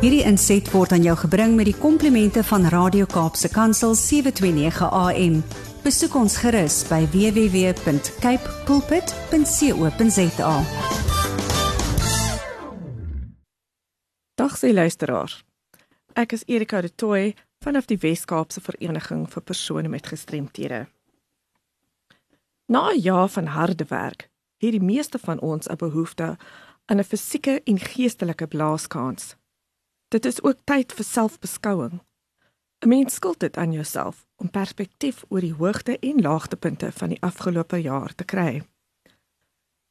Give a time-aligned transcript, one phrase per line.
[0.00, 5.34] Hierdie inset word aan jou gebring met die komplimente van Radio Kaapse Kansel 729 AM.
[5.84, 10.54] Besoek ons gerus by www.cape pulpit.co.za.
[14.40, 15.34] Dag se luisteraars.
[16.16, 20.86] Ek is Erika de Tooy vanaf die Wes-Kaapse Vereniging vir persone met gestremthede.
[22.72, 24.30] Na 'n jaar van harde werk,
[24.64, 26.38] het die meeste van ons 'n behoefte
[26.86, 29.36] aan 'n fisieke en geestelike blaaskans.
[30.10, 32.00] Dit is ook tyd vir selfbeskouing.
[32.82, 37.22] 'n Mens skuld dit aan jouself om perspektief oor die hoogte en laagtepunte van die
[37.22, 38.62] afgelope jaar te kry.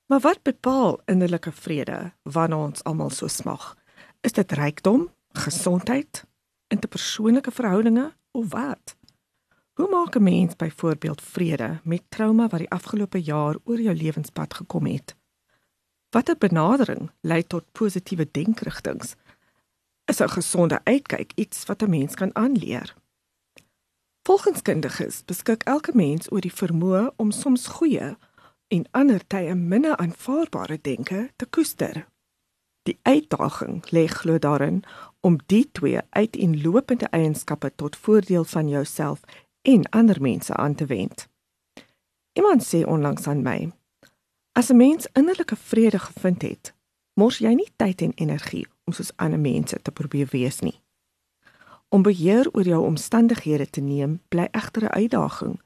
[0.05, 3.77] Maar wat bepaal innerlike vrede wanneer ons almal so smag?
[4.21, 6.25] Is dit rykdom, gesondheid,
[6.67, 8.97] interpersoonlike verhoudinge of wat?
[9.73, 14.53] Hoe maak 'n mens byvoorbeeld vrede met trauma wat die afgelope jaar oor jou lewenspad
[14.53, 15.15] gekom het?
[16.09, 19.15] Watter benadering lei tot positiewe denkrigtings?
[20.09, 22.95] Is 'n gesonde uitkyk iets wat 'n mens kan aanleer?
[24.21, 28.17] Volgens kundiges beskik elke mens oor die vermoë om soms goeie
[28.67, 32.07] en ander tye minder aanvaarbare denke te koester.
[32.83, 34.83] Die uitdaging lê glo daarin
[35.19, 39.19] om die twee uiteenlopende eienskappe tot voordeel van jouself
[39.61, 41.27] en ander mense aan te wend.
[42.33, 43.71] Iemand sê onlangs aan my:
[44.51, 46.73] As 'n mens innerlike vrede gevind het,
[47.13, 50.79] mors jy nie tyd en energie om soos ander mense te probeer wees nie.
[51.93, 55.59] Om beheer oor jou omstandighede te neem, bly egter 'n uitdaging,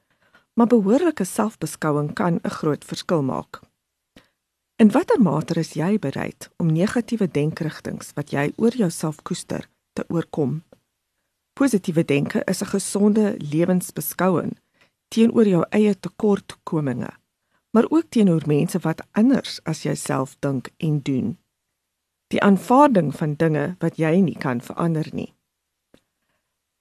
[0.54, 3.62] maar behoorlike selfbeskouing kan 'n groot verskil maak.
[4.76, 10.06] In watter mate is jy bereid om negatiewe denkrigtings wat jy oor jouself koester te
[10.08, 10.64] oorkom?
[11.54, 14.58] Positiewe denke is 'n gesonde lewensbeskouing
[15.08, 17.10] teenoor jou eie tekortkominge,
[17.70, 21.38] maar ook teenoor mense wat anders as jouself dink en doen.
[22.34, 25.36] Die aanvaarding van dinge wat jy nie kan verander nie.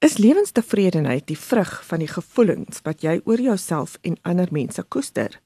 [0.00, 5.36] Is lewenstevredenheid die vrug van die gevoelens wat jy oor jouself en ander mense koester?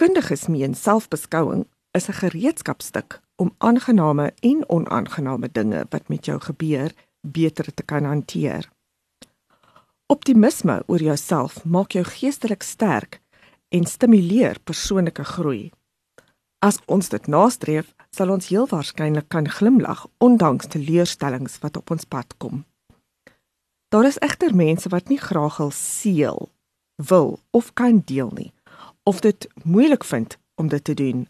[0.00, 6.92] Kundiges meen selfbeskouing is 'n gereedskapstuk om aangename en onaangename dinge wat met jou gebeur
[7.20, 8.70] beter te kan hanteer.
[10.06, 13.20] Optimisme oor jouself maak jou geestelik sterk
[13.68, 15.72] en stimuleer persoonlike groei.
[16.58, 22.04] As ons dit nastreef, sal ons heel waarskynlik kan glimlag ondanks teleurstellings wat op ons
[22.04, 22.64] pad kom.
[23.94, 26.50] Daar is egter mense wat nie graag hul seël
[27.10, 28.50] wil of kan deel nie
[29.08, 31.28] of dit moeilik vind om dit te doen.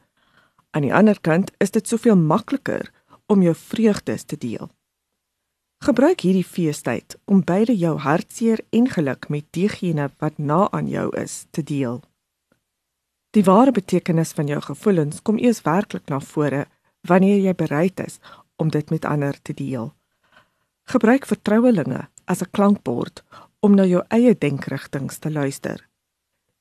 [0.71, 2.91] Aan die ander kant is dit soveel makliker
[3.27, 4.71] om jou vreugdes te deel.
[5.85, 11.07] Gebruik hierdie feestyd om beide jou hartseer en geluk met diegene wat na aan jou
[11.17, 12.01] is te deel.
[13.37, 16.67] Die ware betekenis van jou gevoelens kom eers werklik na vore
[17.01, 18.19] wanneer jy bereid is
[18.57, 19.95] om dit met ander te deel.
[20.85, 23.23] Gebruik vertrouelinge as 'n klankbord
[23.61, 25.89] om na jou eie denkrigtinge te luister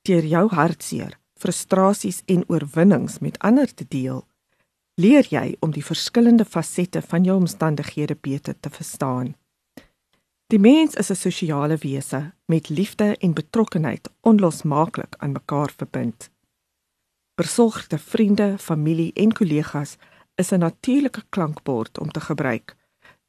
[0.08, 4.22] deur jou hartseer, frustrasies en oorwinnings met ander te deel,
[4.98, 9.34] leer jy om die verskillende fasette van jou omstandighede beter te verstaan.
[10.48, 16.30] Die mens is 'n sosiale wese met liefde en betrokkenheid onlosmaaklik aan mekaar verbind.
[17.36, 19.96] Versorgde vriende, familie en kollegas
[20.38, 22.76] is 'n natuurlike klankbord om te gebruik.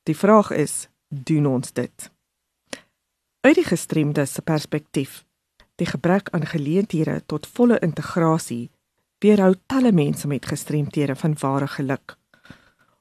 [0.04, 2.12] Die vraag is, doen ons dit?
[3.42, 5.26] Uit die gestremde se perspektief
[5.80, 8.70] die gebrek aan geleenthede tot volle integrasie
[9.24, 12.18] weerhou talle mense met gestremthede van ware geluk.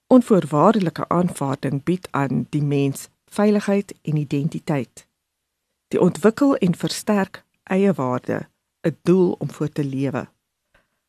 [0.07, 5.07] Onvoorwaardelike aanvaarding bied aan die mens veiligheid en identiteit.
[5.89, 8.49] Die ontwikkel en versterk eie waarde,
[8.87, 10.29] 'n doel om voor te lewe.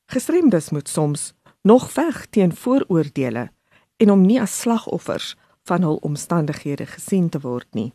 [0.05, 3.51] Gestremdes moet soms nog veg teen vooroordeele
[3.97, 7.93] en om nie as slagoffers van hul omstandighede gesien te word nie.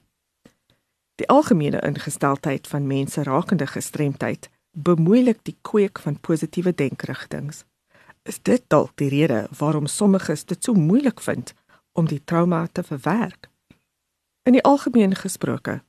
[1.14, 7.64] Die algemene ingesteldheid van mense rakende gestremdheid bemoeilik die kweek van positiewe denkrigtings.
[8.22, 11.54] Is dit dalk die rede waarom sommiges dit so moeilik vind
[11.92, 13.50] om die trauma te verwerk?
[14.42, 15.82] In die algemeen gesproke,